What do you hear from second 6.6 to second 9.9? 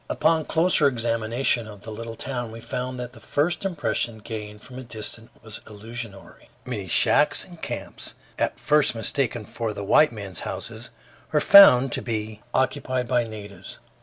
Many shacks and camps, at first mistaken for the